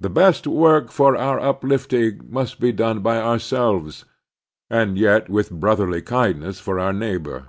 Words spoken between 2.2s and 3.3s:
must be done by